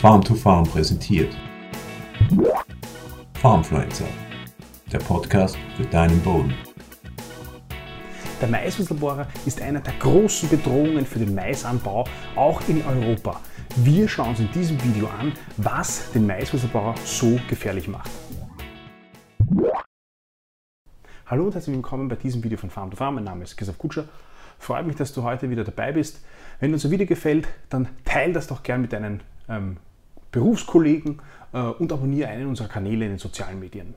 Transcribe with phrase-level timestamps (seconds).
[0.00, 1.36] Farm to Farm präsentiert.
[3.34, 4.04] Farmfluencer,
[4.92, 6.54] der Podcast für deinen Boden.
[8.40, 12.04] Der Maiswurzelbohrer ist eine der großen Bedrohungen für den Maisanbau,
[12.36, 13.40] auch in Europa.
[13.74, 18.08] Wir schauen uns in diesem Video an, was den Maiswurzelbohrer so gefährlich macht.
[21.26, 23.16] Hallo und herzlich willkommen bei diesem Video von Farm to Farm.
[23.16, 24.04] Mein Name ist Christoph Kutscher.
[24.60, 26.24] Freut mich, dass du heute wieder dabei bist.
[26.60, 29.78] Wenn dir unser Video gefällt, dann teile das doch gern mit deinen ähm,
[30.32, 31.20] Berufskollegen
[31.52, 33.94] äh, und abonniere einen unserer Kanäle in den sozialen Medien.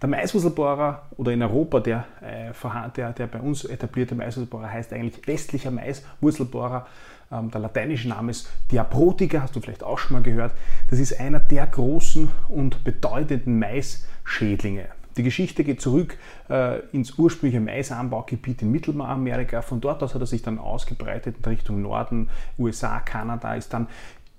[0.00, 2.52] Der Maiswurzelbohrer oder in Europa der, äh,
[2.96, 6.86] der, der bei uns etablierte Maiswurzelbohrer heißt eigentlich westlicher Maiswurzelbohrer.
[7.30, 10.52] Ähm, der lateinische Name ist Diaprotica, hast du vielleicht auch schon mal gehört.
[10.88, 14.88] Das ist einer der großen und bedeutenden Maisschädlinge.
[15.16, 16.16] Die Geschichte geht zurück
[16.48, 19.60] äh, ins ursprüngliche Maisanbaugebiet in Mittelamerika.
[19.60, 23.88] Von dort aus hat er sich dann ausgebreitet in Richtung Norden, USA, Kanada, ist dann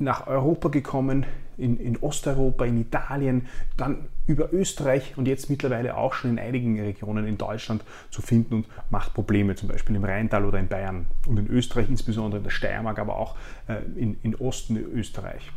[0.01, 1.25] nach Europa gekommen,
[1.57, 6.79] in, in, Osteuropa, in Italien, dann über Österreich und jetzt mittlerweile auch schon in einigen
[6.79, 11.05] Regionen in Deutschland zu finden und macht Probleme, zum Beispiel im Rheintal oder in Bayern
[11.27, 13.35] und in Österreich, insbesondere in der Steiermark, aber auch
[13.67, 15.51] äh, in, in Osten Österreich.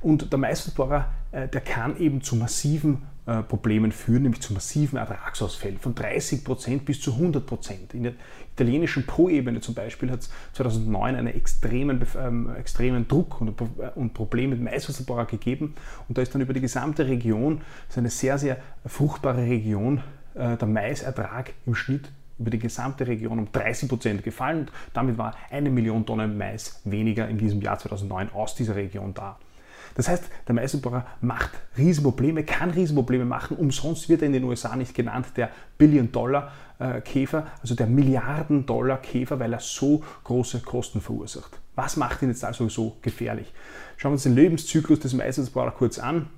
[0.00, 4.98] Und der Meisterbohrer, äh, der kann eben zu massiven äh, Problemen führen, nämlich zu massiven
[4.98, 7.94] Ertragsausfällen von 30% bis zu 100%.
[7.94, 8.12] In der
[8.52, 14.14] italienischen Po-Ebene zum Beispiel hat es 2009 einen extremen, ähm, extremen Druck und, äh, und
[14.14, 15.74] Problem mit Maiswasserbohrer gegeben
[16.08, 20.02] und da ist dann über die gesamte Region, das ist eine sehr, sehr fruchtbare Region,
[20.34, 24.60] äh, der Maisertrag im Schnitt über die gesamte Region um 30 Prozent gefallen.
[24.60, 29.14] Und damit war eine Million Tonnen Mais weniger in diesem Jahr 2009 aus dieser Region
[29.14, 29.38] da.
[29.94, 33.56] Das heißt, der Meisenbohrer macht Riesenprobleme, kann Riesenprobleme machen.
[33.56, 39.60] Umsonst wird er in den USA nicht genannt der Billion-Dollar-Käfer, also der Milliarden-Dollar-Käfer, weil er
[39.60, 41.58] so große Kosten verursacht.
[41.74, 43.52] Was macht ihn jetzt also so gefährlich?
[43.96, 46.28] Schauen wir uns den Lebenszyklus des Meisenbohrer kurz an.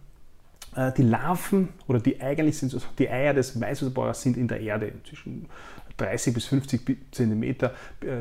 [0.76, 4.92] Äh, die Larven oder die eigentlich sind die Eier des Maisosaurus sind in der Erde
[5.08, 5.48] zwischen
[5.96, 7.68] 30 bis 50 cm äh,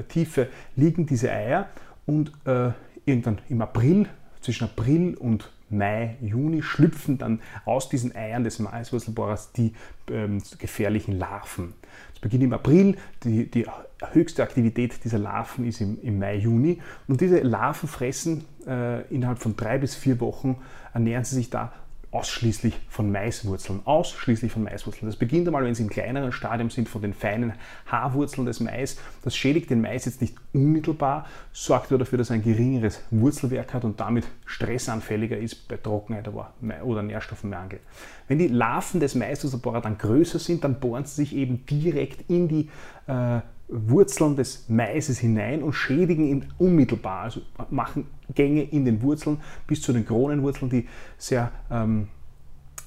[0.07, 1.67] Tiefe liegen diese Eier
[2.05, 2.71] und äh,
[3.05, 4.07] irgendwann im April
[4.45, 9.73] zwischen April und Mai, Juni schlüpfen dann aus diesen Eiern des Maiswurzelbohrers die
[10.11, 11.73] ähm, gefährlichen Larven.
[12.13, 13.65] Es beginnt im April, die, die,
[14.11, 19.39] höchste Aktivität dieser Larven ist im, im Mai, Juni und diese Larven fressen äh, innerhalb
[19.39, 20.57] von drei bis vier Wochen,
[20.93, 21.73] ernähren sie sich da
[22.15, 23.81] ausschließlich von Maiswurzeln.
[23.83, 25.07] Ausschließlich von Maiswurzeln.
[25.07, 27.53] Das beginnt einmal, wenn sie im kleineren Stadium sind, von den feinen
[27.87, 28.97] Haarwurzeln des Mais.
[29.23, 33.73] Das schädigt den Mais jetzt nicht unmittelbar, sorgt aber dafür, dass er ein geringeres Wurzelwerk
[33.73, 36.29] hat und damit stressanfälliger ist bei Trockenheit
[36.83, 37.79] oder Nährstoffmangel.
[38.29, 42.47] Wenn die Larven des Maiswurzelbohrer dann größer sind, dann bohren sie sich eben direkt in
[42.47, 42.69] die
[43.07, 49.41] äh, Wurzeln des Maises hinein und schädigen ihn unmittelbar, also machen Gänge in den Wurzeln
[49.67, 50.87] bis zu den Kronenwurzeln, die
[51.17, 52.07] sehr ähm,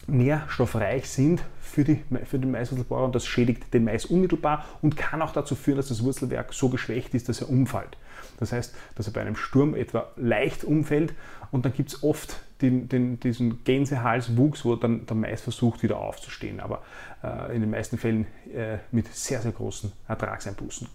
[0.09, 5.23] nährstoffreich sind für, die, für den Maiswurzelbohrer und das schädigt den Mais unmittelbar und kann
[5.23, 7.97] auch dazu führen, dass das Wurzelwerk so geschwächt ist, dass er umfällt.
[8.39, 11.15] Das heißt, dass er bei einem Sturm etwa leicht umfällt
[11.51, 15.99] und dann gibt es oft den, den, diesen Gänsehalswuchs, wo dann der Mais versucht wieder
[15.99, 16.83] aufzustehen, aber
[17.23, 20.89] äh, in den meisten Fällen äh, mit sehr, sehr großen Ertragseinbußen.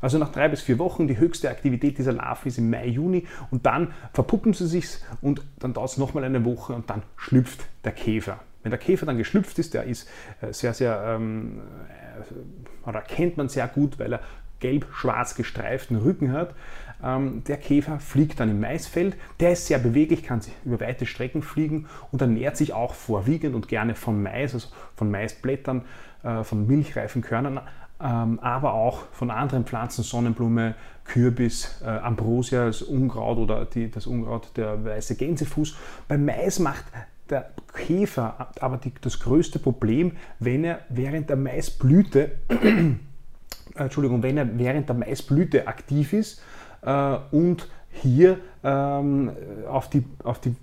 [0.00, 3.26] Also nach drei bis vier Wochen, die höchste Aktivität dieser Larven ist im Mai, Juni
[3.50, 4.86] und dann verpuppen sie sich
[5.20, 8.38] und dann dauert es nochmal eine Woche und dann schlüpft der Käfer.
[8.62, 10.08] Wenn der Käfer dann geschlüpft ist, der ist
[10.40, 11.60] äh, sehr, sehr, ähm,
[12.84, 14.20] äh, oder kennt man sehr gut, weil er
[14.60, 16.54] gelb-schwarz gestreiften Rücken hat.
[17.02, 19.16] Ähm, der Käfer fliegt dann im Maisfeld.
[19.40, 23.68] Der ist sehr beweglich, kann über weite Strecken fliegen und ernährt sich auch vorwiegend und
[23.68, 25.84] gerne von Mais, also von Maisblättern,
[26.22, 27.60] äh, von milchreifen Körnern,
[28.00, 30.74] ähm, aber auch von anderen Pflanzen, Sonnenblume,
[31.04, 35.76] Kürbis, äh, Ambrosia, das Unkraut oder die, das Unkraut der weiße Gänsefuß.
[36.08, 36.84] Beim Mais macht
[37.30, 42.94] der Käfer aber die, das größte Problem, wenn er während der Maisblüte, äh,
[43.74, 46.42] Entschuldigung, wenn er während der Maisblüte aktiv ist
[46.82, 49.32] äh, und hier ähm,
[49.68, 50.54] auf die, auf die,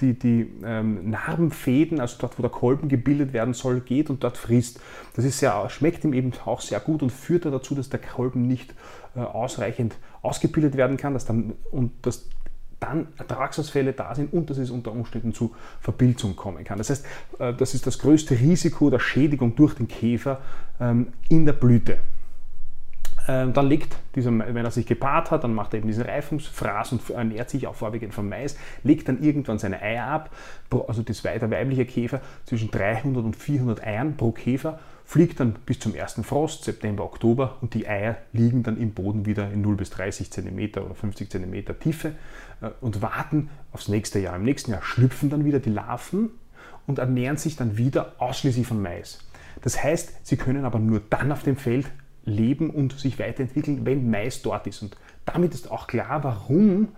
[0.00, 4.36] die, die ähm, Narbenfäden, also dort, wo der Kolben gebildet werden soll, geht und dort
[4.36, 4.80] frisst.
[5.14, 8.46] Das ist sehr, schmeckt ihm eben auch sehr gut und führt dazu, dass der Kolben
[8.46, 8.74] nicht
[9.14, 12.28] äh, ausreichend ausgebildet werden kann dass dann, und dass
[12.82, 16.78] dann Ertragsausfälle da sind und dass es unter Umständen zu Verpilzung kommen kann.
[16.78, 17.06] Das heißt,
[17.38, 20.40] äh, das ist das größte Risiko der Schädigung durch den Käfer
[20.80, 21.98] ähm, in der Blüte.
[23.28, 26.92] Ähm, dann legt dieser, wenn er sich gepaart hat, dann macht er eben diesen Reifungsfraß
[26.92, 30.30] und ernährt sich auch vorwiegend vom Mais, legt dann irgendwann seine Eier ab,
[30.88, 35.78] also das der weibliche Käfer zwischen 300 und 400 Eiern pro Käfer, fliegt dann bis
[35.78, 39.76] zum ersten Frost, September, Oktober und die Eier liegen dann im Boden wieder in 0
[39.76, 42.12] bis 30 cm oder 50 cm Tiefe
[42.80, 44.36] und warten aufs nächste Jahr.
[44.36, 46.30] Im nächsten Jahr schlüpfen dann wieder die Larven
[46.86, 49.18] und ernähren sich dann wieder ausschließlich von Mais.
[49.62, 51.90] Das heißt, sie können aber nur dann auf dem Feld
[52.24, 54.82] leben und sich weiterentwickeln, wenn Mais dort ist.
[54.82, 56.88] Und damit ist auch klar, warum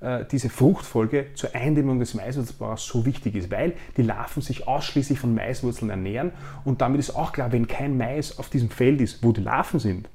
[0.00, 5.18] äh, diese Fruchtfolge zur Eindämmung des Maiswurzelbauers so wichtig ist, weil die Larven sich ausschließlich
[5.18, 6.32] von Maiswurzeln ernähren
[6.64, 9.80] und damit ist auch klar, wenn kein Mais auf diesem Feld ist, wo die Larven
[9.80, 10.08] sind,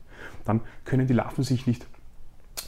[0.46, 1.86] dann können die Larven sich nicht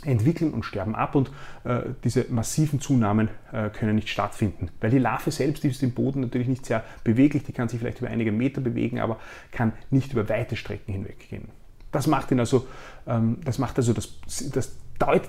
[0.05, 1.31] entwickeln und sterben ab und
[1.63, 4.69] äh, diese massiven Zunahmen äh, können nicht stattfinden.
[4.81, 7.99] Weil die Larve selbst ist im Boden natürlich nicht sehr beweglich, die kann sich vielleicht
[7.99, 9.19] über einige Meter bewegen, aber
[9.51, 11.49] kann nicht über weite Strecken hinweggehen.
[11.93, 12.67] Das macht ihn also,
[13.07, 14.09] ähm, das macht also das,
[14.51, 14.73] das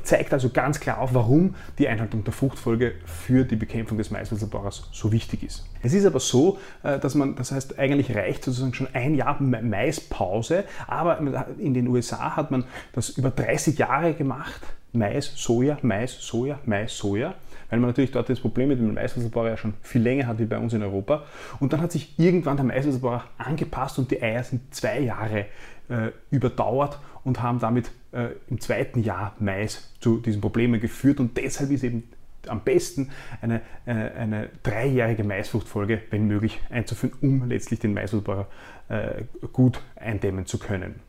[0.03, 4.89] zeigt also ganz klar auf, warum die Einhaltung der Fruchtfolge für die Bekämpfung des Maiswurzelborers
[4.93, 5.67] so wichtig ist.
[5.83, 9.41] Es ist aber so, äh, dass man, das heißt, eigentlich reicht sozusagen schon ein Jahr
[9.41, 11.19] Maispause, aber
[11.59, 14.61] in den USA hat man das über 30 Jahre gemacht.
[14.93, 17.35] Mais, Soja, Mais, Soja, Mais, Soja
[17.75, 20.45] weil man natürlich dort das Problem mit dem Maiswurzelbohrer ja schon viel länger hat wie
[20.45, 21.25] bei uns in Europa.
[21.59, 25.47] Und dann hat sich irgendwann der Maiswurzelbohrer angepasst und die Eier sind zwei Jahre
[25.89, 31.21] äh, überdauert und haben damit äh, im zweiten Jahr Mais zu diesen Problemen geführt.
[31.21, 32.05] Und deshalb ist eben
[32.49, 33.11] am besten
[33.41, 38.47] eine, äh, eine dreijährige Maisfruchtfolge, wenn möglich, einzuführen, um letztlich den Maiswurzelbohrer
[38.89, 41.01] äh, gut eindämmen zu können.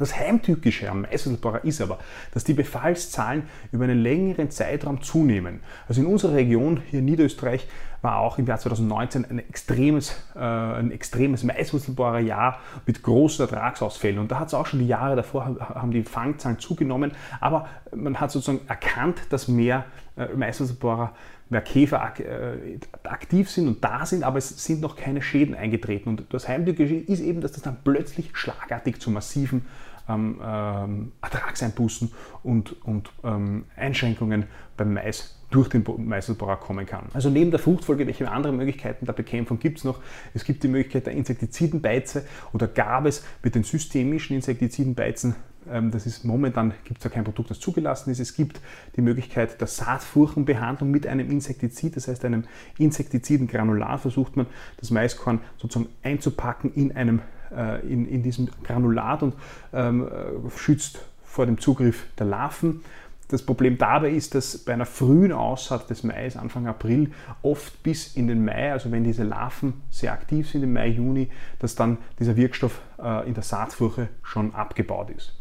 [0.00, 1.98] Das Heimtückische am Maiselbohrer ist aber,
[2.32, 5.60] dass die Befallszahlen über einen längeren Zeitraum zunehmen.
[5.88, 7.68] Also in unserer Region hier in Niederösterreich
[8.00, 14.18] war auch im Jahr 2019 ein extremes, äh, ein extremes Maiswurzelbohrer Jahr mit großen Ertragsausfällen.
[14.18, 17.12] Und da hat es auch schon die Jahre davor, haben die Fangzahlen zugenommen.
[17.40, 19.84] Aber man hat sozusagen erkannt, dass mehr
[20.16, 21.12] äh, Maiswurzelbohrer
[21.50, 25.54] mehr Käfer ak äh, aktiv sind und da sind, aber es sind noch keine Schäden
[25.54, 26.08] eingetreten.
[26.08, 29.66] Und das Heimtückische ist eben, dass das dann plötzlich schlagartig zu massiven
[30.08, 32.12] ähm, ähm, Ertragseinbußen
[32.42, 34.44] und, und ähm, Einschränkungen
[34.76, 37.06] beim Mais durch den Maiselbohrer kommen kann.
[37.12, 40.00] Also neben der Fruchtfolge, welche andere Möglichkeiten der Bekämpfung gibt es noch?
[40.32, 45.34] Es gibt die Möglichkeit der Insektizidenbeize oder gab es mit den systemischen Insektizidenbeizen
[45.66, 48.18] das ist momentan gibt es ja kein Produkt, das zugelassen ist.
[48.18, 48.60] Es gibt
[48.96, 52.44] die Möglichkeit der Saatfurchenbehandlung mit einem Insektizid, das heißt einem
[52.78, 54.46] Insektizidengranulat versucht man
[54.78, 57.20] das Maiskorn sozusagen einzupacken in einem
[57.54, 59.34] äh, in, in diesem Granulat und
[59.72, 62.82] ähm, äh, schützt vor dem Zugriff der Larven.
[63.28, 67.12] Das Problem dabei ist, dass bei einer frühen Aussaat des Mais, Anfang April,
[67.42, 71.28] oft bis in den Mai, also wenn diese Larven sehr aktiv sind im Mai, Juni,
[71.60, 75.39] dass dann dieser Wirkstoff äh, in der Saatfurche schon abgebaut ist.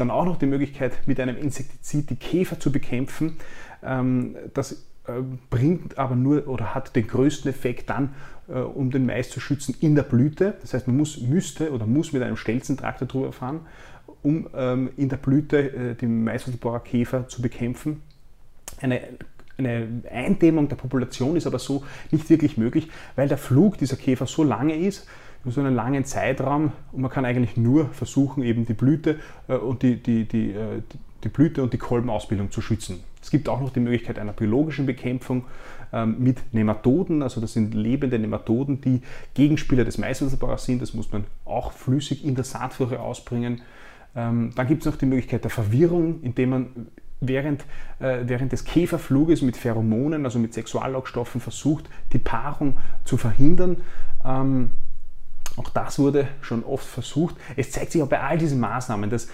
[0.00, 3.36] Dann auch noch die Möglichkeit, mit einem Insektizid die Käfer zu bekämpfen.
[3.82, 4.72] Ähm, das
[5.06, 8.14] äh, bringt aber nur oder hat den größten Effekt dann,
[8.48, 10.54] äh, um den Mais zu schützen in der Blüte.
[10.62, 13.60] Das heißt, man muss, müsste oder muss mit einem Stelzentraktor drüber fahren,
[14.22, 18.02] um ähm, in der Blüte äh, den Maiswurzelbohrer Käfer zu bekämpfen.
[18.80, 19.00] Eine
[19.58, 24.26] eine Eindämmung der Population ist aber so nicht wirklich möglich, weil der Flug dieser Käfer
[24.26, 25.06] so lange ist,
[25.42, 29.82] über so einen langen Zeitraum und man kann eigentlich nur versuchen, eben die Blüte und
[29.82, 30.54] die, die, die,
[31.24, 33.00] die Blüte und die Kolbenausbildung zu schützen.
[33.22, 35.44] Es gibt auch noch die Möglichkeit einer biologischen Bekämpfung
[35.92, 39.02] ähm, mit Nematoden, also das sind lebende Nematoden, die
[39.34, 40.80] Gegenspieler des Maiswurzelbaus sind.
[40.80, 43.60] Das muss man auch flüssig in der Saatfläche ausbringen.
[44.16, 46.66] Ähm, dann gibt es noch die Möglichkeit der Verwirrung, indem man
[47.20, 47.62] während,
[47.98, 53.78] äh, während des Käferfluges mit Pheromonen, also mit Sexuallockstoffen, versucht, die Paarung zu verhindern.
[54.24, 54.70] Ähm,
[55.60, 57.36] auch das wurde schon oft versucht.
[57.54, 59.28] Es zeigt sich auch bei all diesen Maßnahmen, dass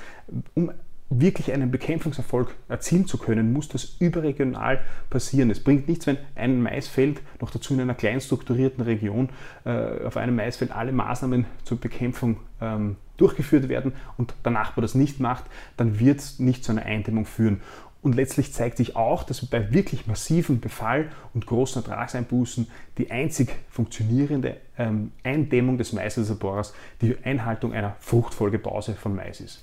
[0.55, 0.73] um
[1.09, 5.51] wirklich einen Bekämpfungserfolg erzielen zu können, muss das überregional passieren.
[5.51, 9.29] Es bringt nichts, wenn ein Maisfeld, noch dazu in einer klein strukturierten Region,
[9.65, 14.97] äh, auf einem Maisfeld alle Maßnahmen zur Bekämpfung ähm, durchgeführt werden und der Nachbar das
[14.97, 15.45] nicht macht,
[15.77, 17.61] dann wird es nicht zu einer Eindämmung führen.
[18.07, 23.49] Und letztlich zeigt sich auch, dass bei wirklich massivem Befall und großen Ertragseinbußen die einzig
[23.69, 29.61] funktionierende ähm, Eindämmung des Maisreservoirs die Einhaltung einer Fruchtfolgepause von Mais ist.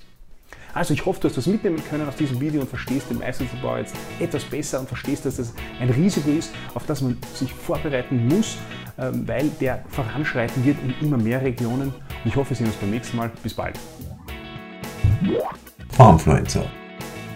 [0.74, 3.78] Also ich hoffe, du hast das mitnehmen können aus diesem Video und verstehst den Meißelbau
[3.78, 8.28] jetzt etwas besser und verstehst, dass das ein Risiko ist, auf das man sich vorbereiten
[8.28, 8.58] muss,
[8.98, 11.88] ähm, weil der voranschreiten wird in immer mehr Regionen.
[11.88, 13.30] Und ich hoffe, wir sehen uns beim nächsten Mal.
[13.42, 13.78] Bis bald.
[15.92, 16.66] Farmfluencer,